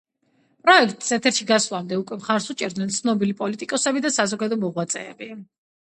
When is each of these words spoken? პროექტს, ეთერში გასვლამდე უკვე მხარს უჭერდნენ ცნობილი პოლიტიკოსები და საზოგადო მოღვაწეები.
პროექტს, 0.67 1.09
ეთერში 1.17 1.45
გასვლამდე 1.51 1.99
უკვე 2.03 2.19
მხარს 2.21 2.49
უჭერდნენ 2.55 2.95
ცნობილი 2.97 3.37
პოლიტიკოსები 3.45 4.03
და 4.07 4.13
საზოგადო 4.19 4.59
მოღვაწეები. 4.65 5.29